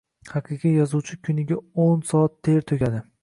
[0.29, 3.05] Haqiqiy yozuvchi kuniga oʻn soat ter toʻkadi